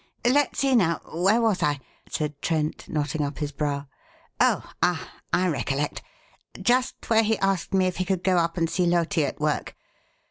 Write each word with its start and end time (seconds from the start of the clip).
"Let's 0.25 0.57
see, 0.57 0.75
now, 0.75 0.99
where 1.13 1.39
was 1.39 1.61
I?" 1.61 1.79
said 2.09 2.33
Trent, 2.41 2.89
knotting 2.89 3.21
up 3.21 3.37
his 3.37 3.51
brow. 3.51 3.85
"Oh, 4.39 4.67
ah! 4.81 5.11
I 5.31 5.47
recollect 5.47 6.01
just 6.59 6.95
where 7.07 7.21
he 7.21 7.37
asked 7.37 7.71
me 7.75 7.85
if 7.85 7.97
he 7.97 8.05
could 8.05 8.23
go 8.23 8.37
up 8.39 8.57
and 8.57 8.67
see 8.67 8.87
Loti 8.87 9.23
at 9.25 9.39
work. 9.39 9.75